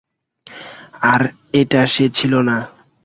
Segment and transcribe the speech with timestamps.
[1.11, 1.21] আর
[1.53, 2.57] এটা সে ছিল না!